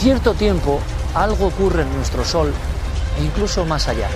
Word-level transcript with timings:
Cierto 0.00 0.32
tiempo 0.32 0.80
algo 1.14 1.48
ocurre 1.48 1.82
en 1.82 1.94
nuestro 1.94 2.24
Sol 2.24 2.50
e 3.18 3.22
incluso 3.22 3.66
más 3.66 3.86
allá. 3.86 4.08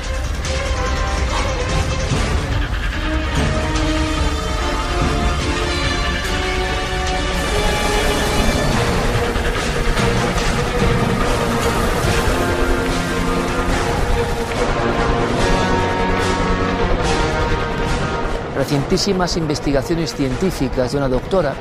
Recientísimas 18.56 19.36
investigaciones 19.36 20.14
científicas 20.14 20.92
de 20.92 20.96
una 20.96 21.08
doctora 21.08 21.52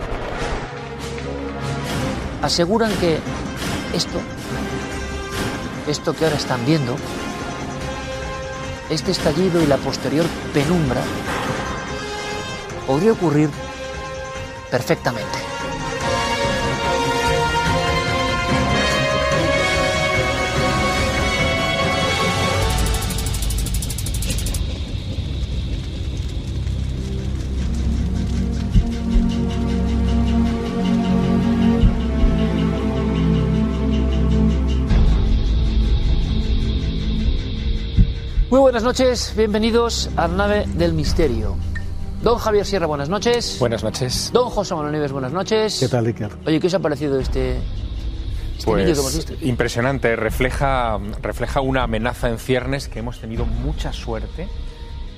aseguran 2.41 2.93
que 3.01 3.19
esto, 3.93 4.19
esto 5.87 6.13
que 6.13 6.25
ahora 6.25 6.37
están 6.37 6.65
viendo, 6.65 6.95
este 8.89 9.11
estallido 9.11 9.61
y 9.61 9.67
la 9.67 9.77
posterior 9.77 10.25
penumbra, 10.53 11.01
podría 12.87 13.13
ocurrir 13.13 13.49
perfectamente. 14.69 15.52
Buenas 38.83 38.99
noches, 38.99 39.33
bienvenidos 39.37 40.09
a 40.17 40.27
la 40.27 40.35
nave 40.35 40.65
del 40.67 40.91
misterio. 40.91 41.55
Don 42.21 42.37
Javier 42.37 42.65
Sierra, 42.65 42.85
buenas 42.85 43.07
noches. 43.07 43.55
Buenas 43.57 43.81
noches. 43.81 44.29
Don 44.33 44.49
José 44.49 44.75
Manuel 44.75 44.91
Nieves, 44.91 45.13
buenas 45.13 45.31
noches. 45.31 45.79
¿Qué 45.79 45.87
tal, 45.87 46.05
Iker? 46.05 46.31
Oye, 46.45 46.59
¿qué 46.59 46.67
os 46.67 46.73
ha 46.73 46.79
parecido 46.79 47.17
este, 47.17 47.59
este 48.57 48.73
vídeo 48.75 48.93
que 48.93 48.99
hemos 48.99 49.13
Pues 49.13 49.29
visto? 49.29 49.45
impresionante, 49.45 50.17
refleja, 50.17 50.99
refleja 51.21 51.61
una 51.61 51.83
amenaza 51.83 52.27
en 52.27 52.37
ciernes 52.37 52.89
que 52.89 52.99
hemos 52.99 53.21
tenido 53.21 53.45
mucha 53.45 53.93
suerte 53.93 54.49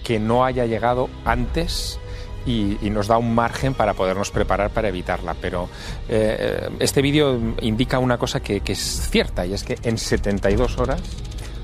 que 0.03 0.19
no 0.19 0.45
haya 0.45 0.67
llegado 0.67 1.09
antes 1.25 1.97
y, 2.45 2.77
y 2.85 2.91
nos 2.91 3.07
da 3.07 3.17
un 3.17 3.33
margen 3.33 3.73
para 3.73 3.95
podernos 3.95 4.29
preparar 4.29 4.69
para 4.69 4.90
evitarla. 4.90 5.35
Pero 5.41 5.69
eh, 6.07 6.69
este 6.78 7.01
vídeo 7.01 7.40
indica 7.61 7.97
una 7.97 8.19
cosa 8.19 8.41
que, 8.41 8.59
que 8.61 8.73
es 8.73 9.09
cierta 9.09 9.44
y 9.44 9.53
es 9.53 9.63
que 9.63 9.79
en 9.81 9.97
72 9.97 10.78
horas 10.78 11.01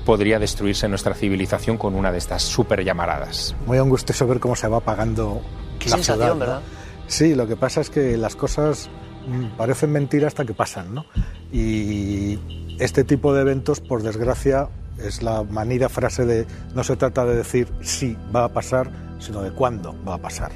podría 0.04 0.38
destruirse 0.38 0.88
nuestra 0.88 1.14
civilización 1.14 1.78
con 1.78 1.94
una 1.94 2.12
de 2.12 2.18
estas 2.18 2.42
super 2.42 2.84
llamaradas. 2.84 3.54
Muy 3.66 3.78
angustioso 3.78 4.26
ver 4.26 4.40
cómo 4.40 4.56
se 4.56 4.68
va 4.68 4.78
apagando 4.78 5.40
Qué 5.78 5.88
la 5.90 5.96
sensación, 5.96 6.16
ciudad, 6.16 6.34
¿no? 6.34 6.38
¿verdad? 6.38 6.60
Sí, 7.06 7.34
lo 7.34 7.46
que 7.46 7.56
pasa 7.56 7.80
es 7.80 7.90
que 7.90 8.16
las 8.16 8.36
cosas 8.36 8.88
mm, 9.26 9.56
parecen 9.56 9.92
mentira 9.92 10.28
hasta 10.28 10.44
que 10.44 10.54
pasan, 10.54 10.94
¿no? 10.94 11.04
Y 11.52 12.38
este 12.78 13.04
tipo 13.04 13.34
de 13.34 13.42
eventos, 13.42 13.80
por 13.80 14.02
desgracia, 14.02 14.68
es 14.98 15.22
la 15.22 15.42
manida 15.42 15.88
frase 15.88 16.24
de 16.24 16.46
no 16.74 16.84
se 16.84 16.96
trata 16.96 17.24
de 17.24 17.36
decir 17.36 17.68
sí 17.80 18.16
va 18.34 18.44
a 18.44 18.48
pasar, 18.48 18.90
sino 19.18 19.42
de 19.42 19.52
cuándo 19.52 19.94
va 20.06 20.14
a 20.14 20.18
pasar. 20.18 20.52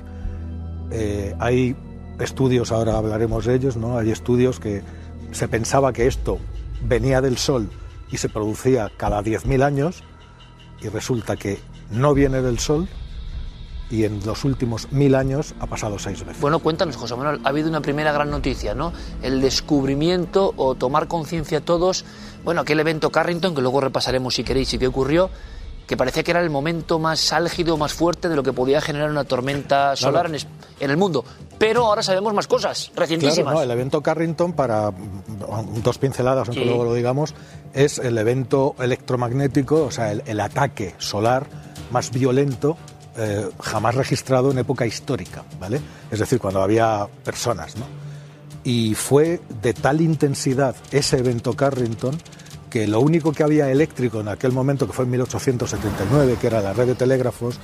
Eh, 0.90 1.34
hay 1.38 1.76
estudios, 2.20 2.72
ahora 2.72 2.96
hablaremos 2.96 3.44
de 3.44 3.54
ellos, 3.54 3.76
¿no? 3.76 3.98
Hay 3.98 4.10
estudios 4.10 4.60
que 4.60 4.82
se 5.32 5.48
pensaba 5.48 5.92
que 5.92 6.06
esto 6.06 6.38
venía 6.82 7.20
del 7.20 7.36
Sol 7.36 7.68
y 8.10 8.18
se 8.18 8.28
producía 8.28 8.90
cada 8.96 9.22
10.000 9.22 9.62
años 9.62 10.02
y 10.80 10.88
resulta 10.88 11.36
que 11.36 11.58
no 11.90 12.14
viene 12.14 12.42
del 12.42 12.58
Sol 12.58 12.88
y 13.90 14.04
en 14.04 14.24
los 14.24 14.44
últimos 14.44 14.90
mil 14.90 15.14
años 15.14 15.54
ha 15.60 15.66
pasado 15.66 15.98
seis 15.98 16.24
veces. 16.24 16.40
Bueno, 16.40 16.58
cuéntanos, 16.58 16.96
José 16.96 17.14
Manuel, 17.14 17.40
ha 17.44 17.48
habido 17.48 17.68
una 17.68 17.80
primera 17.80 18.12
gran 18.12 18.30
noticia, 18.30 18.74
¿no? 18.74 18.92
El 19.22 19.40
descubrimiento 19.40 20.52
o 20.56 20.74
tomar 20.74 21.06
conciencia 21.06 21.60
todos, 21.60 22.04
bueno, 22.44 22.62
aquel 22.62 22.80
evento 22.80 23.10
Carrington, 23.10 23.54
que 23.54 23.62
luego 23.62 23.80
repasaremos 23.80 24.34
si 24.34 24.44
queréis 24.44 24.72
y 24.74 24.78
qué 24.78 24.88
ocurrió, 24.88 25.30
que 25.86 25.96
parecía 25.96 26.24
que 26.24 26.32
era 26.32 26.40
el 26.40 26.50
momento 26.50 26.98
más 26.98 27.32
álgido, 27.32 27.76
más 27.76 27.92
fuerte 27.92 28.28
de 28.28 28.34
lo 28.34 28.42
que 28.42 28.52
podía 28.52 28.80
generar 28.80 29.08
una 29.08 29.22
tormenta 29.22 29.94
solar 29.94 30.26
en, 30.26 30.90
el 30.90 30.96
mundo. 30.96 31.24
Pero 31.58 31.86
ahora 31.86 32.02
sabemos 32.02 32.34
más 32.34 32.46
cosas, 32.46 32.90
recientísimas. 32.94 33.44
Claro, 33.52 33.58
no, 33.58 33.62
el 33.62 33.70
evento 33.70 34.02
Carrington, 34.02 34.52
para 34.52 34.90
mm, 34.90 35.82
dos 35.82 35.98
pinceladas, 35.98 36.48
aunque 36.48 36.62
Sí. 36.62 36.68
luego 36.68 36.84
lo 36.84 36.94
digamos, 36.94 37.34
es 37.72 37.98
el 37.98 38.18
evento 38.18 38.74
electromagnético, 38.78 39.84
o 39.84 39.90
sea, 39.90 40.12
el, 40.12 40.22
el 40.26 40.40
ataque 40.40 40.94
solar 40.98 41.46
más 41.90 42.10
violento 42.10 42.76
eh, 43.18 43.48
jamás 43.62 43.94
registrado 43.94 44.50
en 44.50 44.58
época 44.58 44.84
histórica, 44.84 45.42
¿vale? 45.58 45.80
Es 46.10 46.18
decir, 46.18 46.38
cuando 46.38 46.60
había 46.62 47.06
personas, 47.24 47.76
¿no? 47.76 47.86
Y 48.62 48.94
fue 48.94 49.40
de 49.62 49.72
tal 49.72 50.00
intensidad 50.02 50.76
ese 50.90 51.18
evento 51.18 51.54
Carrington 51.54 52.18
que 52.68 52.86
lo 52.86 53.00
único 53.00 53.32
que 53.32 53.42
había 53.44 53.70
eléctrico 53.70 54.20
en 54.20 54.28
aquel 54.28 54.52
momento, 54.52 54.86
que 54.86 54.92
fue 54.92 55.04
en 55.06 55.12
1879, 55.12 56.36
que 56.40 56.46
era 56.48 56.60
la 56.60 56.72
red 56.74 56.88
de 56.88 56.94
telégrafos, 56.94 57.58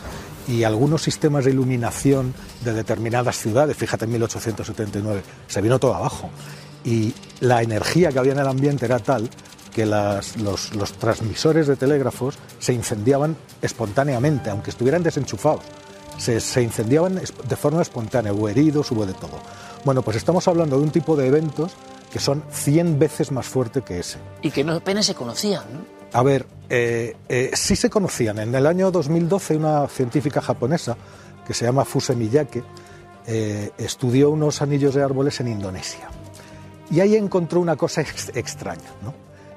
y 0.49 0.65
algunos 0.65 1.03
sistemas 1.03 1.45
de 1.45 1.51
iluminación 1.51 2.35
de 2.65 2.73
determinadas 2.73 3.39
ciudades, 3.39 3.77
fíjate 3.77 4.05
en 4.05 4.13
1879, 4.13 5.23
se 5.47 5.61
vino 5.61 5.79
todo 5.79 5.95
abajo. 5.95 6.31
Y 6.85 7.15
la 7.41 7.63
energía 7.63 8.11
que 8.11 8.19
había 8.19 8.33
en 8.33 8.41
el 8.41 8.49
ambiente 8.49 8.87
era 8.87 8.99
tal 8.99 9.29
que 9.73 9.87
los, 9.87 10.37
los 10.75 10.93
transmisores 10.99 11.67
de 11.67 11.77
telégrafos 11.77 12.35
se 12.59 12.73
incendiaban 12.73 13.37
espontáneamente, 13.63 14.51
aunque 14.51 14.71
estuvieran 14.71 15.03
desenchufados. 15.03 15.65
Se, 16.19 16.41
se 16.41 16.63
incendiaban 16.63 17.15
de 17.15 17.57
forma 17.57 17.81
espontánea, 17.81 18.33
hubo 18.33 18.49
heridos, 18.49 18.91
hubo 18.91 19.07
de 19.07 19.15
todo. 19.15 19.41
Bueno, 19.85 20.03
pues 20.03 20.17
estamos 20.17 20.47
hablando 20.47 20.77
de 20.77 20.83
un 20.83 20.91
tipo 20.91 21.17
de 21.17 21.27
eventos 21.29 21.73
que 22.13 22.19
son 22.19 22.43
100 22.51 22.99
veces 22.99 23.33
más 23.33 23.47
fuerte 23.47 23.81
que 23.81 23.99
ese. 23.99 24.19
Y 24.43 24.51
que 24.51 24.63
no 24.63 24.75
apenas 24.75 25.07
se 25.07 25.15
conocían, 25.15 25.65
¿no? 25.73 26.02
A 26.15 26.23
ver, 26.23 26.47
eh, 26.69 27.17
eh, 27.29 27.51
sí 27.55 27.77
se 27.77 27.89
conocían. 27.91 28.39
En 28.39 28.55
el 28.55 28.67
año 28.67 28.91
2012 28.91 29.57
una 29.57 29.89
científica 29.89 30.41
japonesa 30.41 30.97
que 31.47 31.55
se 31.55 31.65
llama 31.65 31.85
Fuse 31.85 32.15
Miyake 32.15 32.63
eh, 33.27 33.71
estudió 33.79 34.31
unos 34.31 34.63
anillos 34.63 34.95
de 34.95 35.03
árboles 35.03 35.41
en 35.41 35.49
Indonesia. 35.49 36.09
Y 36.91 37.01
ahí 37.01 37.17
encontró 37.17 37.61
una 37.61 37.77
cosa 37.77 38.03
ex- 38.03 38.31
extraña, 38.35 38.91
¿no? 39.03 39.15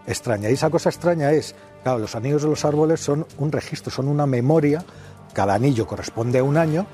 Extraña. 0.07 0.49
Y 0.49 0.53
esa 0.53 0.69
cosa 0.69 0.89
extraña 0.89 1.31
es, 1.31 1.55
claro, 1.83 1.99
los 1.99 2.15
anillos 2.15 2.43
de 2.43 2.49
los 2.49 2.63
árboles 2.63 2.99
son 3.01 3.25
un 3.37 3.51
registro, 3.51 3.91
son 3.91 4.07
una 4.07 4.25
memoria. 4.25 4.85
Cada 5.33 5.55
anillo 5.55 5.85
corresponde 5.87 6.39
a 6.39 6.43
un 6.43 6.57
año 6.57 6.85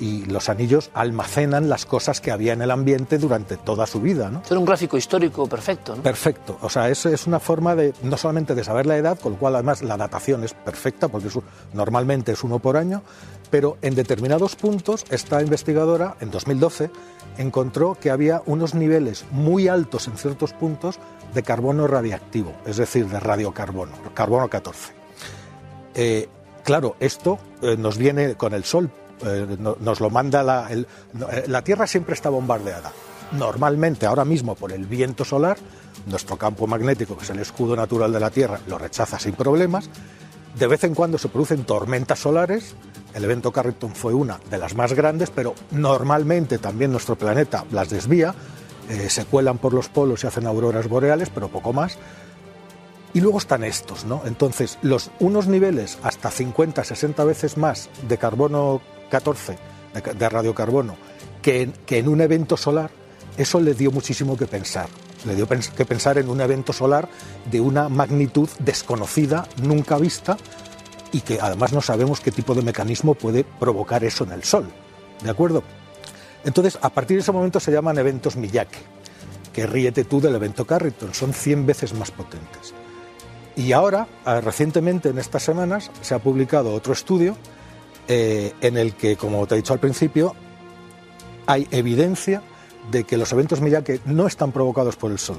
y 0.00 0.24
los 0.24 0.48
anillos 0.48 0.90
almacenan 0.94 1.68
las 1.68 1.84
cosas 1.84 2.20
que 2.20 2.30
había 2.30 2.54
en 2.54 2.62
el 2.62 2.70
ambiente 2.70 3.18
durante 3.18 3.56
toda 3.56 3.86
su 3.86 4.00
vida, 4.00 4.30
¿no? 4.30 4.42
Era 4.48 4.58
un 4.58 4.64
gráfico 4.64 4.96
histórico 4.96 5.46
perfecto, 5.46 5.94
¿no? 5.94 6.02
Perfecto. 6.02 6.58
O 6.62 6.70
sea, 6.70 6.88
eso 6.88 7.10
es 7.10 7.26
una 7.26 7.38
forma 7.38 7.76
de 7.76 7.92
no 8.02 8.16
solamente 8.16 8.54
de 8.54 8.64
saber 8.64 8.86
la 8.86 8.96
edad, 8.96 9.18
con 9.18 9.32
lo 9.32 9.38
cual 9.38 9.54
además 9.54 9.82
la 9.82 9.96
datación 9.96 10.42
es 10.42 10.54
perfecta, 10.54 11.08
porque 11.08 11.28
es 11.28 11.38
normalmente 11.74 12.32
es 12.32 12.42
uno 12.42 12.58
por 12.58 12.76
año, 12.76 13.02
pero 13.50 13.76
en 13.82 13.94
determinados 13.94 14.56
puntos 14.56 15.04
esta 15.10 15.42
investigadora, 15.42 16.16
en 16.20 16.30
2012, 16.30 16.90
encontró 17.36 17.96
que 18.00 18.10
había 18.10 18.42
unos 18.46 18.74
niveles 18.74 19.24
muy 19.30 19.68
altos 19.68 20.08
en 20.08 20.16
ciertos 20.16 20.52
puntos 20.52 20.98
de 21.34 21.42
carbono 21.42 21.86
radiactivo, 21.86 22.52
es 22.66 22.76
decir, 22.76 23.06
de 23.06 23.20
radiocarbono, 23.20 23.92
carbono 24.14 24.48
14. 24.48 24.92
Eh, 25.94 26.28
claro, 26.64 26.96
esto 27.00 27.38
eh, 27.62 27.76
nos 27.76 27.98
viene 27.98 28.34
con 28.34 28.54
el 28.54 28.64
Sol, 28.64 28.90
eh, 29.24 29.56
no- 29.58 29.76
nos 29.80 30.00
lo 30.00 30.10
manda 30.10 30.42
la, 30.42 30.68
eh, 30.70 30.84
la 31.46 31.62
Tierra 31.62 31.86
siempre 31.86 32.14
está 32.14 32.28
bombardeada. 32.30 32.92
Normalmente, 33.32 34.06
ahora 34.06 34.24
mismo 34.24 34.54
por 34.56 34.72
el 34.72 34.86
viento 34.86 35.24
solar, 35.24 35.56
nuestro 36.06 36.36
campo 36.36 36.66
magnético, 36.66 37.16
que 37.16 37.24
es 37.24 37.30
el 37.30 37.38
escudo 37.38 37.76
natural 37.76 38.12
de 38.12 38.20
la 38.20 38.30
Tierra, 38.30 38.58
lo 38.66 38.78
rechaza 38.78 39.18
sin 39.18 39.34
problemas, 39.34 39.88
De 40.58 40.66
vez 40.66 40.82
en 40.82 40.96
cuando 40.96 41.16
se 41.16 41.28
producen 41.28 41.62
tormentas 41.62 42.18
solares. 42.18 42.74
El 43.14 43.22
evento 43.22 43.52
Carrington 43.52 43.94
fue 43.94 44.12
una 44.14 44.40
de 44.50 44.58
las 44.58 44.74
más 44.74 44.92
grandes, 44.94 45.30
pero 45.30 45.54
normalmente 45.70 46.58
también 46.58 46.90
nuestro 46.90 47.14
planeta 47.16 47.64
las 47.70 47.88
desvía. 47.88 48.34
eh, 48.88 49.08
se 49.08 49.24
cuelan 49.26 49.58
por 49.58 49.72
los 49.72 49.88
polos 49.88 50.24
y 50.24 50.26
hacen 50.26 50.48
auroras 50.48 50.88
boreales, 50.88 51.30
pero 51.32 51.46
poco 51.48 51.72
más. 51.72 51.98
Y 53.14 53.20
luego 53.20 53.38
están 53.38 53.62
estos, 53.62 54.04
¿no? 54.04 54.22
Entonces, 54.24 54.76
los, 54.82 55.12
unos 55.20 55.46
niveles 55.46 55.98
hasta 56.02 56.30
50, 56.32 56.82
60 56.82 57.22
veces 57.24 57.56
más 57.56 57.88
de 58.08 58.18
carbono 58.18 58.80
14, 59.10 59.58
de, 59.92 60.02
ca- 60.02 60.14
de 60.14 60.28
radiocarbono, 60.28 60.96
que 61.42 61.62
en, 61.62 61.72
que 61.84 61.98
en 61.98 62.08
un 62.08 62.20
evento 62.22 62.56
solar, 62.56 62.90
eso 63.36 63.60
le 63.60 63.74
dio 63.74 63.90
muchísimo 63.90 64.36
que 64.36 64.46
pensar. 64.46 64.88
Le 65.26 65.34
dio 65.34 65.46
que 65.46 65.84
pensar 65.84 66.16
en 66.16 66.30
un 66.30 66.40
evento 66.40 66.72
solar 66.72 67.06
de 67.50 67.60
una 67.60 67.90
magnitud 67.90 68.48
desconocida, 68.58 69.46
nunca 69.62 69.98
vista, 69.98 70.38
y 71.12 71.20
que 71.20 71.38
además 71.40 71.72
no 71.74 71.82
sabemos 71.82 72.20
qué 72.20 72.30
tipo 72.30 72.54
de 72.54 72.62
mecanismo 72.62 73.14
puede 73.14 73.44
provocar 73.44 74.02
eso 74.04 74.24
en 74.24 74.32
el 74.32 74.44
Sol. 74.44 74.70
¿De 75.22 75.28
acuerdo? 75.28 75.62
Entonces, 76.44 76.78
a 76.80 76.88
partir 76.88 77.18
de 77.18 77.22
ese 77.22 77.32
momento 77.32 77.60
se 77.60 77.70
llaman 77.72 77.98
eventos 77.98 78.36
Miyake, 78.36 78.78
que 79.52 79.66
ríete 79.66 80.04
tú 80.04 80.20
del 80.22 80.34
evento 80.36 80.64
Carrington, 80.66 81.12
son 81.12 81.34
100 81.34 81.66
veces 81.66 81.92
más 81.92 82.10
potentes. 82.10 82.72
Y 83.56 83.72
ahora, 83.72 84.06
ah, 84.24 84.40
recientemente, 84.40 85.10
en 85.10 85.18
estas 85.18 85.42
semanas, 85.42 85.90
se 86.00 86.14
ha 86.14 86.18
publicado 86.20 86.72
otro 86.72 86.94
estudio 86.94 87.36
eh, 88.12 88.52
en 88.60 88.76
el 88.76 88.94
que, 88.94 89.16
como 89.16 89.46
te 89.46 89.54
he 89.54 89.58
dicho 89.58 89.72
al 89.72 89.78
principio, 89.78 90.34
hay 91.46 91.66
evidencia 91.70 92.42
de 92.90 93.04
que 93.04 93.16
los 93.16 93.30
eventos 93.32 93.60
Miyake 93.60 94.00
no 94.04 94.26
están 94.26 94.50
provocados 94.52 94.96
por 94.96 95.12
el 95.12 95.18
Sol. 95.18 95.38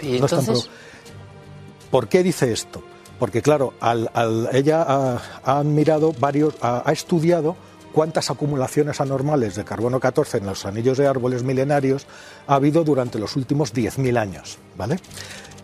Y 0.00 0.18
No 0.20 0.26
están 0.26 0.40
entonces, 0.40 0.66
provo- 0.66 1.90
¿Por 1.90 2.08
qué 2.08 2.22
dice 2.22 2.52
esto? 2.52 2.82
Porque, 3.18 3.40
claro, 3.40 3.72
al- 3.80 4.10
al- 4.12 4.50
ella 4.52 4.84
ha, 4.86 5.20
ha 5.44 5.62
mirado 5.64 6.12
varios, 6.18 6.54
ha, 6.60 6.82
ha 6.84 6.92
estudiado 6.92 7.56
cuántas 7.92 8.30
acumulaciones 8.30 9.00
anormales 9.00 9.54
de 9.54 9.64
carbono 9.64 9.98
14 10.00 10.36
en 10.38 10.46
los 10.46 10.66
anillos 10.66 10.98
de 10.98 11.06
árboles 11.06 11.42
milenarios 11.44 12.06
ha 12.46 12.56
habido 12.56 12.84
durante 12.84 13.18
los 13.18 13.36
últimos 13.36 13.72
10.000 13.72 14.18
años, 14.18 14.58
¿vale? 14.76 15.00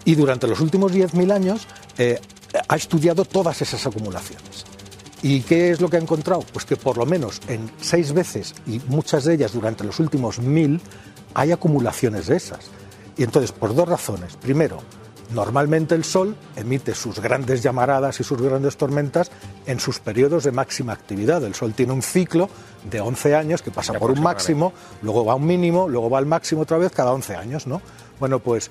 Y 0.06 0.14
durante 0.14 0.46
los 0.46 0.60
últimos 0.60 0.92
10.000 0.92 1.30
años 1.30 1.66
eh, 1.98 2.18
ha 2.68 2.76
estudiado 2.76 3.26
todas 3.26 3.60
esas 3.60 3.86
acumulaciones. 3.86 4.64
¿Y 5.22 5.42
qué 5.42 5.70
es 5.70 5.80
lo 5.80 5.88
que 5.88 5.96
ha 5.96 6.00
encontrado? 6.00 6.44
Pues 6.52 6.64
que 6.64 6.76
por 6.76 6.98
lo 6.98 7.06
menos 7.06 7.40
en 7.46 7.70
seis 7.80 8.12
veces, 8.12 8.54
y 8.66 8.80
muchas 8.88 9.24
de 9.24 9.34
ellas 9.34 9.52
durante 9.52 9.84
los 9.84 10.00
últimos 10.00 10.40
mil, 10.40 10.80
hay 11.34 11.52
acumulaciones 11.52 12.26
de 12.26 12.36
esas. 12.36 12.70
Y 13.16 13.22
entonces, 13.22 13.52
por 13.52 13.74
dos 13.74 13.88
razones. 13.88 14.36
Primero, 14.36 14.78
normalmente 15.32 15.94
el 15.94 16.02
Sol 16.02 16.34
emite 16.56 16.94
sus 16.94 17.20
grandes 17.20 17.62
llamaradas 17.62 18.18
y 18.18 18.24
sus 18.24 18.42
grandes 18.42 18.76
tormentas 18.76 19.30
en 19.66 19.78
sus 19.78 20.00
periodos 20.00 20.42
de 20.42 20.50
máxima 20.50 20.92
actividad. 20.92 21.44
El 21.44 21.54
Sol 21.54 21.72
tiene 21.72 21.92
un 21.92 22.02
ciclo 22.02 22.48
de 22.90 23.00
11 23.00 23.36
años 23.36 23.62
que 23.62 23.70
pasa 23.70 23.92
por 23.92 24.10
un 24.10 24.20
máximo, 24.20 24.72
luego 25.02 25.24
va 25.24 25.34
a 25.34 25.36
un 25.36 25.46
mínimo, 25.46 25.88
luego 25.88 26.10
va 26.10 26.18
al 26.18 26.26
máximo 26.26 26.62
otra 26.62 26.78
vez 26.78 26.90
cada 26.90 27.12
11 27.12 27.36
años, 27.36 27.66
¿no? 27.68 27.80
Bueno, 28.18 28.40
pues 28.40 28.70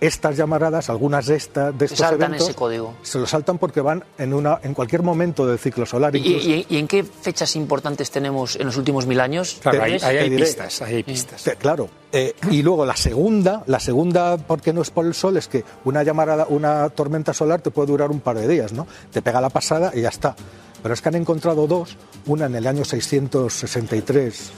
estas 0.00 0.36
llamaradas, 0.36 0.90
algunas 0.90 1.26
de, 1.26 1.36
esta, 1.36 1.72
de 1.72 1.86
estos 1.86 2.00
saltan 2.00 2.28
eventos, 2.30 2.48
ese 2.50 2.56
código. 2.56 2.94
se 3.02 3.18
lo 3.18 3.26
saltan 3.26 3.56
porque 3.58 3.80
van 3.80 4.04
en, 4.18 4.34
una, 4.34 4.60
en 4.62 4.74
cualquier 4.74 5.02
momento 5.02 5.46
del 5.46 5.58
ciclo 5.58 5.86
solar. 5.86 6.14
¿Y, 6.14 6.18
incluso- 6.18 6.48
y- 6.50 6.66
y 6.68 6.76
en 6.78 6.86
qué 6.86 7.02
fechas 7.02 7.56
importantes 7.56 8.10
tenemos 8.10 8.56
en 8.56 8.66
los 8.66 8.76
últimos 8.76 9.06
mil 9.06 9.20
años? 9.20 9.58
Claro, 9.62 9.78
Te- 9.78 9.84
ahí, 9.84 9.92
hay 10.02 10.18
te 10.24 10.30
diré. 10.30 10.44
pistas, 10.44 10.82
ahí 10.82 10.94
hay 10.96 11.02
pistas. 11.02 11.40
Sí, 11.42 11.50
claro. 11.58 11.88
Eh, 12.12 12.34
y 12.50 12.62
luego 12.62 12.84
la 12.84 12.96
segunda, 12.96 13.62
la 13.66 13.80
segunda, 13.80 14.36
porque 14.36 14.72
no 14.72 14.82
es 14.82 14.90
por 14.90 15.06
el 15.06 15.14
sol, 15.14 15.36
es 15.38 15.48
que 15.48 15.64
una 15.84 16.02
llamarada, 16.02 16.46
una 16.48 16.88
tormenta 16.90 17.32
solar 17.32 17.62
te 17.62 17.70
puede 17.70 17.88
durar 17.88 18.10
un 18.10 18.20
par 18.20 18.36
de 18.38 18.46
días, 18.48 18.72
¿no? 18.72 18.86
Te 19.10 19.22
pega 19.22 19.40
la 19.40 19.48
pasada 19.50 19.92
y 19.94 20.02
ya 20.02 20.10
está. 20.10 20.36
Pero 20.82 20.92
es 20.94 21.00
que 21.00 21.08
han 21.08 21.14
encontrado 21.16 21.66
dos, 21.66 21.96
una 22.26 22.46
en 22.46 22.54
el 22.54 22.66
año 22.66 22.84
663, 22.84 24.50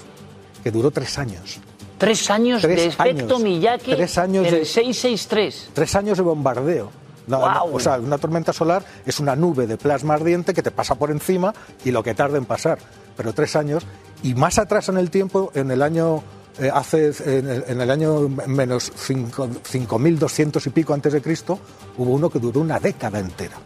que 0.62 0.70
duró 0.70 0.90
tres 0.90 1.16
años. 1.18 1.58
Tres 1.98 2.30
años 2.30 2.62
Tres 2.62 2.76
de 2.76 2.86
efecto 2.86 3.34
años. 3.36 3.42
Miyake 3.42 3.96
Tres 3.96 4.18
años 4.18 4.44
de- 4.50 4.60
el 4.60 4.66
663. 4.66 5.70
Tres 5.74 5.94
años 5.96 6.16
de 6.18 6.22
bombardeo. 6.24 6.90
No, 7.26 7.40
o 7.72 7.78
sea, 7.78 7.98
una 7.98 8.16
tormenta 8.16 8.54
solar 8.54 8.82
es 9.04 9.20
una 9.20 9.36
nube 9.36 9.66
de 9.66 9.76
plasma 9.76 10.14
ardiente 10.14 10.54
que 10.54 10.62
te 10.62 10.70
pasa 10.70 10.94
por 10.94 11.10
encima 11.10 11.52
y 11.84 11.90
lo 11.90 12.02
que 12.02 12.14
tarda 12.14 12.38
en 12.38 12.46
pasar. 12.46 12.78
Pero 13.16 13.34
tres 13.34 13.54
años. 13.56 13.84
Y 14.22 14.34
más 14.34 14.58
atrás 14.58 14.88
en 14.88 14.96
el 14.96 15.10
tiempo, 15.10 15.50
en 15.54 15.70
el 15.70 15.82
año. 15.82 16.22
eh, 16.60 16.70
hace 16.74 17.12
en 17.24 17.48
el, 17.48 17.64
en 17.68 17.80
el 17.80 17.88
año 17.88 18.28
menos 18.48 18.90
cinco- 18.96 19.46
5.200 19.62 20.66
y 20.66 20.70
pico 20.70 20.92
antes 20.92 21.12
de 21.12 21.22
Cristo, 21.22 21.56
hubo 21.98 22.10
uno 22.12 22.28
que 22.30 22.40
duró 22.40 22.60
una 22.60 22.80
década 22.80 23.20
entera. 23.20 23.56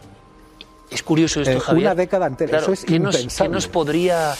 Es 0.91 1.01
curioso 1.01 1.41
esto, 1.41 1.51
Eh, 1.53 1.59
Javier. 1.59 1.85
una 1.87 1.95
década 1.95 2.27
entera, 2.27 2.49
Claro, 2.59 2.65
eso 2.65 2.73
es 2.73 2.85
¿qué 2.85 2.99
nos, 2.99 3.15
impensable. 3.15 3.49
¿Qué 3.49 3.53
nos 3.55 3.67
podría 3.67 4.35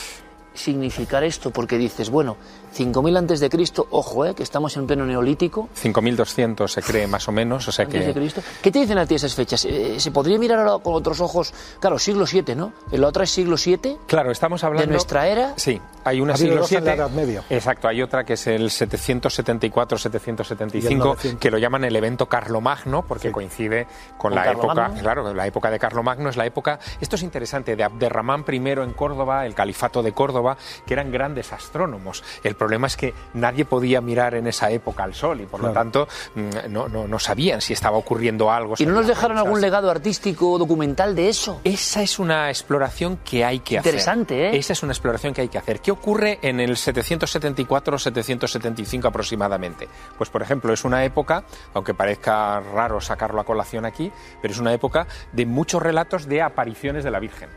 significar 0.53 1.23
esto? 1.23 1.51
Porque 1.51 1.77
dices, 1.77 2.09
bueno, 2.09 2.35
5.000 2.75 3.17
antes 3.17 3.39
de 3.39 3.49
Cristo, 3.49 3.87
ojo, 3.91 4.25
eh, 4.25 4.33
que 4.33 4.43
estamos 4.43 4.75
en 4.77 4.87
pleno 4.87 5.05
neolítico. 5.05 5.69
5.200 5.79 6.67
se 6.67 6.81
cree 6.81 7.05
más 7.07 7.27
o 7.27 7.31
menos, 7.31 7.67
o 7.67 7.71
sea 7.71 7.85
Antes 7.85 8.07
de 8.07 8.13
que... 8.13 8.19
Cristo. 8.19 8.41
¿Qué 8.61 8.71
te 8.71 8.79
dicen 8.79 8.97
a 8.97 9.05
ti 9.05 9.15
esas 9.15 9.35
fechas? 9.35 9.65
Eh, 9.65 9.99
¿Se 9.99 10.11
podría 10.11 10.37
mirar 10.39 10.59
ahora 10.59 10.83
con 10.83 10.93
otros 10.95 11.19
ojos? 11.21 11.53
Claro, 11.79 11.99
siglo 11.99 12.25
VII, 12.31 12.55
¿no? 12.55 12.73
En 12.91 13.01
la 13.01 13.07
otra 13.07 13.23
es 13.25 13.29
siglo 13.31 13.55
VII. 13.63 13.97
Claro, 14.07 14.31
estamos 14.31 14.63
hablando... 14.63 14.87
¿De 14.87 14.91
nuestra 14.91 15.27
era? 15.27 15.53
Sí, 15.55 15.79
hay 16.03 16.19
una 16.21 16.33
Ha 16.33 16.37
siglo 16.37 16.63
en 16.63 16.69
VII. 16.69 16.81
la 16.81 16.93
Edad 16.93 17.09
Media. 17.11 17.43
Exacto, 17.49 17.87
hay 17.87 18.01
otra 18.01 18.23
que 18.23 18.33
es 18.33 18.47
el 18.47 18.61
Y 18.61 18.65
el 18.65 18.69
774-775, 18.71 20.97
900. 20.97 21.39
que 21.39 21.51
lo 21.51 21.57
llaman 21.57 21.83
el 21.83 21.95
evento 21.95 22.27
Carlomagno, 22.27 23.03
porque 23.03 23.27
Sí. 23.29 23.33
coincide 23.33 23.85
con, 24.17 24.31
¿Con 24.31 24.35
la 24.35 24.43
Carlomagno? 24.43 24.83
época, 24.85 25.01
claro, 25.01 25.33
la 25.33 25.47
época 25.47 25.69
de 25.71 25.79
Carlomagno 25.79 26.29
es 26.29 26.37
la 26.37 26.45
época, 26.45 26.79
esto 27.01 27.15
es 27.15 27.23
interesante, 27.23 27.75
de 27.75 27.83
Abderramán 27.83 28.45
I 28.47 28.55
en 28.55 28.93
Córdoba, 28.93 29.45
el 29.45 29.55
califato 29.55 30.01
de 30.03 30.11
Córdoba, 30.13 30.42
que 30.85 30.93
eran 30.93 31.11
grandes 31.11 31.53
astrónomos. 31.53 32.23
El 32.43 32.55
problema 32.55 32.87
es 32.87 32.97
que 32.97 33.13
nadie 33.33 33.65
podía 33.65 34.01
mirar 34.01 34.33
en 34.35 34.47
esa 34.47 34.71
época 34.71 35.03
al 35.03 35.13
sol 35.13 35.41
y 35.41 35.45
por 35.45 35.61
lo 35.61 35.71
tanto 35.71 36.07
mm, 36.35 36.49
no, 36.69 36.87
no, 36.87 37.07
no 37.07 37.19
sabían 37.19 37.61
si 37.61 37.73
estaba 37.73 37.97
ocurriendo 37.97 38.51
algo. 38.51 38.75
¿Y 38.77 38.85
no 38.85 38.93
nos 38.93 39.07
dejaron 39.07 39.37
algún 39.37 39.61
legado 39.61 39.89
artístico 39.89 40.51
o 40.51 40.57
documental 40.57 41.15
de 41.15 41.29
eso? 41.29 41.61
Esa 41.63 42.01
es 42.01 42.19
una 42.19 42.49
exploración 42.49 43.19
que 43.23 43.45
hay 43.45 43.59
que 43.59 43.77
hacer. 43.77 43.93
Interesante, 43.93 44.49
¿eh? 44.49 44.57
Esa 44.57 44.73
es 44.73 44.83
una 44.83 44.91
exploración 44.93 45.33
que 45.33 45.41
hay 45.41 45.49
que 45.49 45.57
hacer. 45.57 45.79
¿Qué 45.79 45.91
ocurre 45.91 46.39
en 46.41 46.59
el 46.59 46.71
774-775 46.71 49.05
aproximadamente? 49.05 49.87
Pues, 50.17 50.29
por 50.29 50.41
ejemplo, 50.41 50.73
es 50.73 50.83
una 50.83 51.05
época, 51.05 51.43
aunque 51.73 51.93
parezca 51.93 52.59
raro 52.59 52.99
sacarlo 53.01 53.41
a 53.41 53.45
colación 53.45 53.85
aquí, 53.85 54.11
pero 54.41 54.53
es 54.53 54.59
una 54.59 54.73
época 54.73 55.07
de 55.31 55.45
muchos 55.45 55.81
relatos 55.81 56.27
de 56.27 56.41
apariciones 56.41 57.03
de 57.03 57.11
la 57.11 57.19
Virgen. 57.19 57.49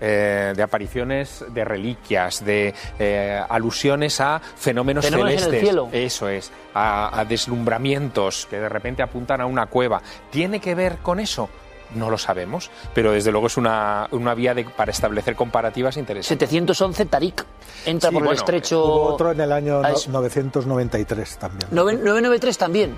Eh, 0.00 0.52
de 0.56 0.62
apariciones 0.62 1.44
de 1.50 1.64
reliquias, 1.64 2.44
de 2.44 2.74
eh, 2.98 3.40
alusiones 3.48 4.20
a 4.20 4.40
fenómenos, 4.40 5.04
Fenómenos 5.04 5.32
en 5.32 5.38
el 5.38 5.44
celestes. 5.44 5.60
cielo. 5.68 5.88
Eso 5.92 6.28
es, 6.28 6.50
a, 6.74 7.20
a 7.20 7.24
deslumbramientos 7.24 8.46
que 8.48 8.58
de 8.60 8.68
repente 8.68 9.02
apuntan 9.02 9.40
a 9.40 9.46
una 9.46 9.66
cueva. 9.66 10.02
¿Tiene 10.30 10.60
que 10.60 10.74
ver 10.74 10.98
con 10.98 11.20
eso? 11.20 11.48
No 11.94 12.08
lo 12.08 12.18
sabemos, 12.18 12.70
pero 12.94 13.10
desde 13.10 13.32
luego 13.32 13.48
es 13.48 13.56
una, 13.56 14.06
una 14.12 14.32
vía 14.34 14.54
de- 14.54 14.64
para 14.64 14.92
establecer 14.92 15.34
comparativas 15.34 15.96
interesantes. 15.96 16.38
711 16.38 17.06
Tarik 17.06 17.44
entra 17.84 18.10
Sí, 18.10 18.14
por 18.16 18.26
el 18.28 18.32
estrecho. 18.34 18.84
Hubo 18.84 19.02
otro 19.14 19.32
en 19.32 19.40
el 19.40 19.50
año 19.50 19.80
Ah, 19.82 19.88
no- 19.88 19.94
es- 19.96 20.06
993 20.08 21.36
también. 21.38 21.68
9- 21.72 21.98
993 21.98 22.58
también. 22.58 22.94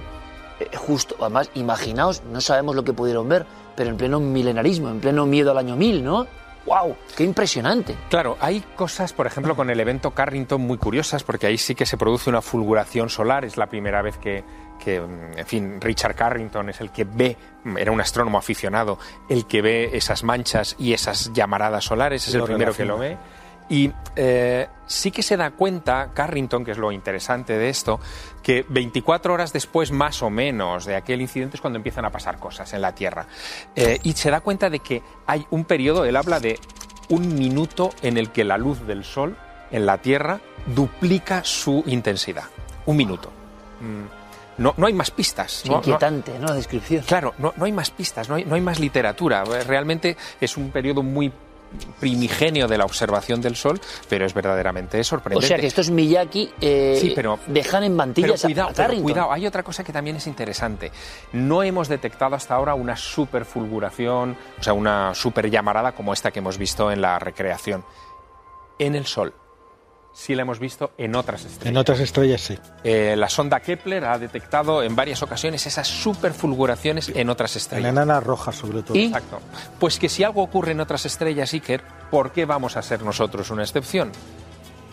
Eh, 0.61 0.69
justo, 0.77 1.17
además, 1.21 1.51
imaginaos, 1.55 2.23
no 2.31 2.41
sabemos 2.43 2.77
lo 2.77 2.85
que 2.85 2.93
pudieron 2.93 3.27
ver, 3.29 3.47
pero 3.75 3.89
en 3.89 3.97
pleno 3.97 4.21
milenarismo, 4.21 4.91
en 4.91 5.01
pleno 5.01 5.25
miedo 5.25 5.51
al 5.53 5.59
año 5.59 5.75
1000, 5.75 6.05
¿no? 6.05 6.27
¡Wow! 6.67 6.97
¡Qué 7.17 7.25
impresionante! 7.25 7.97
Claro, 8.09 8.37
hay 8.41 8.61
cosas, 8.77 9.13
por 9.13 9.27
ejemplo, 9.27 9.57
con 9.57 9.71
el 9.71 9.81
evento 9.81 10.13
Carrington 10.13 10.61
muy 10.61 10.79
curiosas, 10.79 11.25
porque 11.25 11.47
ahí 11.47 11.59
sí 11.59 11.75
que 11.75 11.87
se 11.87 11.97
produce 11.97 12.31
una 12.31 12.41
fulguración 12.41 13.09
solar. 13.09 13.45
Es 13.45 13.57
la 13.57 13.67
primera 13.67 14.01
vez 14.03 14.17
que, 14.19 14.45
que, 14.83 14.97
en 14.97 15.47
fin, 15.47 15.81
Richard 15.81 16.15
Carrington 16.15 16.69
es 16.71 16.81
el 16.81 16.91
que 16.91 17.05
ve, 17.05 17.37
era 17.77 17.91
un 17.91 18.01
astrónomo 18.01 18.39
aficionado, 18.39 18.99
el 19.29 19.47
que 19.47 19.63
ve 19.63 19.91
esas 19.95 20.23
manchas 20.23 20.77
y 20.79 20.93
esas 20.93 21.33
llamaradas 21.33 21.85
solares, 21.85 22.29
es 22.29 22.35
Lo 22.35 22.41
el 22.41 22.47
primero 22.47 22.75
que 22.75 22.85
lo 22.85 22.99
ve. 22.99 23.17
Y 23.69 23.91
eh, 24.17 24.69
sí 24.87 25.11
que 25.11 25.23
se 25.23 25.37
da 25.37 25.53
cuenta, 25.53 26.11
Carrington, 26.13 26.65
que 26.65 26.73
es 26.73 26.79
lo 26.79 26.93
interesante 26.93 27.57
de 27.57 27.69
esto, 27.71 28.01
que 28.43 28.67
24 28.69 29.33
horas 29.33 29.53
después, 29.53 29.91
más 29.93 30.23
o 30.23 30.29
menos, 30.31 30.85
de 30.85 30.97
aquel 30.97 31.21
incidente 31.23 31.57
es 31.57 31.61
cuando 31.61 31.79
empiezan 31.79 32.05
a 32.05 32.11
pasar 32.11 32.39
cosas 32.39 32.73
en 32.75 32.83
la 32.83 32.95
Tierra. 32.95 33.27
Eh, 33.75 33.99
y 34.03 34.13
se 34.13 34.31
da 34.31 34.41
cuenta 34.41 34.69
de 34.69 34.81
que 34.81 35.03
hay 35.27 35.47
un 35.51 35.65
periodo, 35.65 36.05
él 36.05 36.17
habla 36.17 36.39
de 36.41 36.59
un 37.09 37.35
minuto 37.35 37.91
en 38.03 38.19
el 38.19 38.31
que 38.31 38.45
la 38.45 38.59
luz 38.59 38.87
del 38.87 39.05
Sol 39.05 39.37
en 39.71 39.87
la 39.87 39.99
Tierra 39.99 40.41
duplica 40.67 41.43
su 41.45 41.83
intensidad. 41.87 42.45
Un 42.87 42.97
minuto. 42.97 43.31
Mm, 43.81 44.23
No, 44.59 44.75
no 44.77 44.87
hay 44.87 44.93
más 44.93 45.11
pistas. 45.11 45.65
No- 45.67 45.77
inquietante, 45.77 46.39
¿no? 46.39 46.49
La 46.49 46.55
descripción. 46.55 47.03
Claro, 47.07 47.33
no, 47.39 47.55
no 47.57 47.65
hay 47.65 47.73
más 47.73 47.91
pistas, 47.91 48.29
no 48.29 48.35
hay, 48.35 48.45
no 48.45 48.55
hay 48.55 48.61
más 48.61 48.79
literatura. 48.79 49.45
Realmente 49.67 50.17
es 50.43 50.59
un 50.59 50.71
periodo 50.71 51.03
muy 51.03 51.33
primigenio 52.01 52.69
de 52.69 52.79
la 52.79 52.85
observación 52.85 53.41
del 53.41 53.57
Sol, 53.57 53.81
pero 54.09 54.25
es 54.27 54.35
verdaderamente 54.35 55.03
sorprendente. 55.05 55.45
O 55.45 55.49
sea 55.49 55.59
que 55.59 55.67
estos 55.67 55.91
Miyaki 55.91 56.51
eh, 56.61 56.99
Sí, 57.01 57.13
pero- 57.15 57.39
dejan 57.47 57.85
en 57.85 57.95
mantillas 57.97 58.45
a- 58.45 58.49
cuidado, 58.49 58.69
a 58.71 58.73
pero 58.73 59.03
cuidado, 59.03 59.33
hay 59.33 59.47
otra 59.47 59.63
cosa 59.63 59.85
que 59.85 59.93
también 59.93 60.17
es 60.17 60.27
interesante. 60.27 60.91
No 61.33 61.63
hemos 61.63 61.89
detectado 61.89 62.35
hasta 62.35 62.55
ahora 62.55 62.75
una 62.75 62.97
superfulguración, 62.97 64.37
o 64.59 64.63
sea, 64.63 64.73
una 64.73 65.15
super 65.15 65.51
llamarada 65.51 65.93
como 65.93 66.13
esta 66.13 66.31
que 66.31 66.39
hemos 66.41 66.59
visto 66.59 66.91
en 66.91 67.01
la 67.01 67.19
recreación. 67.19 67.85
En 68.79 68.95
el 68.95 69.07
Sol. 69.07 69.35
Sí 70.15 70.35
la 70.35 70.43
hemos 70.43 70.59
visto 70.59 70.93
en 70.99 71.17
otras 71.17 71.45
estrellas. 71.45 71.67
En 71.71 71.77
otras 71.77 72.01
estrellas 72.01 72.41
sí. 72.43 72.59
Eh, 72.85 73.15
la 73.17 73.29
sonda 73.31 73.61
Kepler 73.61 74.05
ha 74.05 74.19
detectado 74.19 74.83
en 74.83 74.95
varias 74.95 75.23
ocasiones 75.23 75.67
esas 75.67 75.89
superfulguraciones 75.89 77.11
en 77.15 77.31
otras 77.31 77.55
En 77.57 77.61
estrellas. 77.61 77.89
enanas 77.91 78.23
rojas 78.23 78.55
sobre 78.57 78.83
todo. 78.83 78.97
¿Y? 78.99 79.07
Exacto. 79.07 79.41
Pues 79.79 79.99
que 79.99 80.09
si 80.09 80.23
algo 80.25 80.43
ocurre 80.43 80.73
en 80.73 80.81
otras 80.81 81.07
estrellas, 81.07 81.53
Iker, 81.55 81.83
¿por 82.11 82.33
qué 82.33 82.45
vamos 82.45 82.77
a 82.77 82.83
ser 82.83 83.03
nosotros 83.03 83.51
una 83.51 83.63
excepción? 83.63 84.13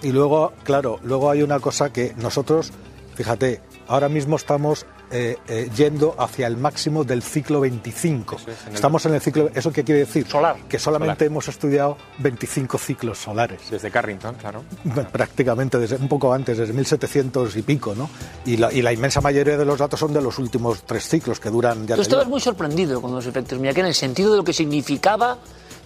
Y 0.02 0.12
luego, 0.12 0.54
claro, 0.64 1.00
luego 1.04 1.30
hay 1.30 1.42
una 1.42 1.60
cosa 1.60 1.92
que 1.92 2.14
nosotros, 2.16 2.72
fíjate, 3.16 3.62
ahora 3.88 4.08
mismo 4.08 4.38
estamos 4.38 4.86
eh, 5.12 5.38
eh, 5.48 5.70
yendo 5.76 6.16
hacia 6.20 6.46
el 6.48 6.58
máximo 6.58 7.04
del 7.04 7.24
ciclo 7.24 7.60
25. 7.62 8.36
Eso 8.36 8.52
es, 8.52 8.62
en 8.64 8.68
el- 8.70 8.76
Estamos 8.76 9.06
en 9.06 9.14
el 9.16 9.22
ciclo, 9.22 9.50
¿eso 9.56 9.72
qué 9.72 9.84
quiere 9.84 10.02
decir? 10.02 10.28
Solar. 10.28 10.58
Que 10.70 10.78
solamente 10.80 11.26
Solar. 11.26 11.32
hemos 11.32 11.48
estudiado 11.48 11.98
25 12.20 12.78
ciclos 12.78 13.18
solares. 13.18 13.62
Desde 13.72 13.90
Carrington, 13.90 14.36
claro. 14.36 14.64
Prácticamente 15.12 15.78
desde 15.80 15.96
un 15.96 16.08
poco 16.08 16.34
antes, 16.34 16.58
desde 16.58 16.74
1700 16.74 17.56
y 17.56 17.62
pico, 17.62 17.96
¿no? 17.96 18.10
Y 18.46 18.58
la, 18.58 18.72
y 18.72 18.82
la 18.82 18.94
inmensa 18.94 19.22
mayoría 19.22 19.58
de 19.58 19.66
los 19.66 19.80
datos 19.80 20.00
son 20.00 20.14
de 20.14 20.22
los 20.22 20.38
últimos 20.40 20.84
tres 20.84 21.08
ciclos 21.08 21.40
que 21.40 21.50
duran 21.50 21.88
ya 21.88 21.96
Tú 21.96 22.02
estabas 22.02 22.28
muy 22.28 22.40
sorprendido 22.40 23.02
con 23.02 23.12
los 23.14 23.26
efectos 23.26 23.60
Miyake 23.60 23.80
en 23.82 23.88
el 23.88 23.96
sentido 23.96 24.32
de 24.32 24.38
lo 24.38 24.44
que 24.44 24.54
significaba 24.54 25.38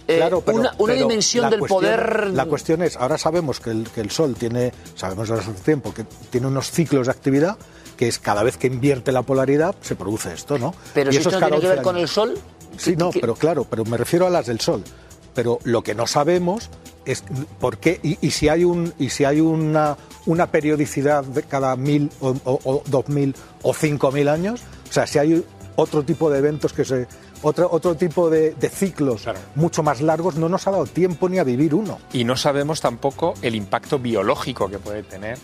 eh, 0.06 0.16
Claro, 0.18 0.42
pero- 0.42 0.58
una, 0.58 0.70
una 0.76 0.92
pero 0.94 1.08
dimensión 1.08 1.42
la 1.44 1.50
del 1.50 1.60
cuestión- 1.60 1.80
poder. 1.80 2.26
La 2.34 2.44
cuestión 2.44 2.82
es, 2.82 2.96
ahora 2.96 3.16
sabemos 3.16 3.58
que 3.60 3.70
el, 3.70 3.88
que 3.88 4.02
el 4.02 4.10
Sol 4.10 4.34
tiene, 4.38 4.70
sabemos 4.96 5.28
desde 5.30 5.40
hace 5.42 5.52
tiempo, 5.62 5.94
que 5.94 6.04
tiene 6.30 6.46
unos 6.46 6.70
ciclos 6.70 7.06
de 7.06 7.12
actividad, 7.12 7.56
que 7.96 8.08
es 8.08 8.18
cada 8.18 8.42
vez 8.42 8.56
que 8.56 8.66
invierte 8.66 9.12
la 9.12 9.22
polaridad, 9.22 9.74
se 9.80 9.94
produce 9.96 10.32
esto, 10.32 10.58
¿no? 10.58 10.74
Pero 10.94 11.10
Y 11.10 11.14
si 11.14 11.18
eso 11.20 11.28
esto 11.30 11.38
es 11.40 11.44
tiene 11.46 11.60
que 11.60 11.68
ver 11.68 11.78
11 11.78 11.82
con 11.84 11.96
el. 11.96 12.08
Sol. 12.08 12.34
Sí, 12.76 12.90
¿qué- 12.92 12.96
no, 12.96 13.10
pero 13.10 13.34
claro, 13.34 13.64
pero 13.68 13.84
me 13.84 13.96
refiero 13.96 14.26
a 14.26 14.30
las 14.30 14.46
del 14.46 14.60
Sol. 14.60 14.82
Pero 15.34 15.58
lo 15.64 15.82
que 15.82 15.94
no 15.94 16.06
sabemos 16.06 16.70
es 17.04 17.24
por 17.60 17.78
qué 17.78 17.98
y, 18.02 18.18
y 18.24 18.30
si 18.30 18.48
hay 18.48 18.64
un 18.64 18.94
y 18.98 19.10
si 19.10 19.24
hay 19.24 19.40
una 19.40 19.96
una 20.26 20.46
periodicidad 20.50 21.22
de 21.24 21.42
cada 21.42 21.74
mil 21.76 22.10
o, 22.20 22.30
o- 22.44 22.60
o 22.64 22.82
dos 22.86 23.08
mil 23.08 23.34
o 23.62 23.74
cinco 23.74 24.10
mil 24.12 24.28
años, 24.28 24.60
o 24.88 24.92
sea, 24.92 25.06
si 25.06 25.18
hay 25.18 25.44
otro 25.76 26.02
tipo 26.04 26.30
de 26.30 26.38
eventos 26.38 26.72
que 26.72 26.84
se 26.84 27.06
otro 27.42 27.68
otro 27.70 27.94
tipo 27.96 28.30
de, 28.30 28.54
de 28.54 28.68
ciclos 28.70 29.22
Claro. 29.22 29.38
mucho 29.56 29.82
más 29.82 30.00
largos, 30.00 30.36
no 30.36 30.48
nos 30.48 30.66
ha 30.66 30.70
dado 30.70 30.86
tiempo 30.86 31.28
ni 31.28 31.38
a 31.38 31.44
vivir 31.44 31.74
uno. 31.74 31.98
Y 32.12 32.24
no 32.24 32.36
sabemos 32.36 32.80
tampoco 32.80 33.34
el 33.42 33.54
impacto 33.56 33.98
biológico 33.98 34.70
que 34.70 34.78
puede 34.78 35.02
tener 35.02 35.36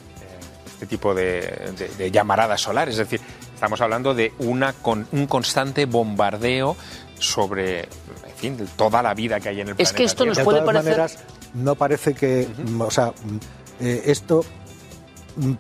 este 0.81 0.87
tipo 0.87 1.15
de, 1.15 1.41
de- 1.79 1.89
de 1.99 2.11
llamaradas 2.11 2.63
solares. 2.63 2.95
Es 2.95 2.99
decir, 3.11 3.21
estamos 3.55 3.79
hablando 3.83 4.15
de 4.15 4.33
una 4.39 4.73
con, 4.73 5.07
un 5.13 5.27
constante 5.27 5.85
bombardeo 5.85 6.75
sobre, 7.19 7.81
en 7.81 8.35
fin, 8.37 8.57
de 8.57 8.65
toda 8.65 9.03
la 9.03 9.13
vida 9.13 9.41
que 9.41 9.51
hay 9.51 9.61
en 9.61 9.69
el 9.69 9.73
Es 9.73 9.77
planeta. 9.77 9.97
que 9.99 10.05
esto 10.05 10.25
nos 10.25 10.39
de 10.39 10.45
puede 10.45 10.61
todas 10.61 10.75
parecer- 10.75 10.93
maneras, 10.99 11.19
no 11.53 11.75
parece 11.75 12.15
que, 12.15 12.49
o 12.79 12.91
sea, 12.91 13.13
eh, 13.79 14.05
esto 14.07 14.43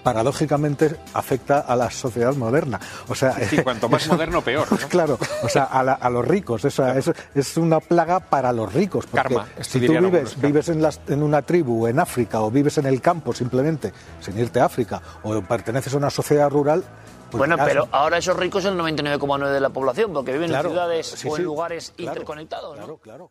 paradójicamente 0.03 0.97
afecta 1.15 1.61
a 1.61 1.77
la 1.77 1.91
sociedad 1.91 2.35
moderna. 2.35 2.81
O 3.09 3.15
sea, 3.15 3.33
Sí, 3.49 3.63
cuanto 3.63 3.89
más 3.89 4.07
moderno, 4.09 4.43
peor, 4.43 4.67
¿no? 4.71 4.89
claro, 4.89 5.19
o 5.43 5.49
sea, 5.49 5.65
a, 5.65 5.83
la- 5.83 5.95
a 5.95 6.11
los 6.11 6.27
ricos. 6.27 6.65
O 6.65 6.71
sea, 6.71 6.97
es, 6.99 7.11
es 7.35 7.57
una 7.57 7.81
plaga 7.81 8.21
para 8.21 8.53
los 8.53 8.73
ricos. 8.73 9.07
Porque 9.07 9.35
Karma, 9.35 9.49
si 9.61 9.79
tú 9.81 9.93
vives, 9.93 9.97
algunos, 10.05 10.41
vives 10.41 10.69
en, 10.69 10.83
las- 10.83 11.01
en 11.09 11.23
una 11.23 11.43
tribu 11.43 11.87
en 11.87 11.99
África 12.01 12.41
o 12.41 12.51
vives 12.51 12.79
en 12.79 12.87
el 12.87 13.01
campo 13.01 13.33
simplemente, 13.33 13.93
sin 14.21 14.39
irte 14.39 14.61
a 14.61 14.65
África, 14.67 15.01
o 15.23 15.41
perteneces 15.43 15.95
a 15.95 15.97
una 15.97 16.11
sociedad 16.11 16.51
rural. 16.51 16.85
pues 17.31 17.39
Bueno, 17.39 17.57
ya- 17.57 17.65
pero 17.65 17.89
ahora 17.93 18.19
esos 18.19 18.37
ricos 18.37 18.65
es 18.65 18.71
el 18.73 18.79
99,9 18.79 19.49
de 19.51 19.61
la 19.61 19.71
población, 19.71 20.13
porque 20.13 20.33
viven 20.33 20.49
Claro, 20.49 20.69
en 20.69 20.73
ciudades 20.75 21.07
sí, 21.07 21.29
o 21.29 21.33
en 21.33 21.37
sí, 21.37 21.43
lugares 21.43 21.93
claro, 21.97 22.11
interconectados. 22.13 22.71
¿no? 22.71 22.77
Claro, 22.85 22.99
claro. 22.99 23.31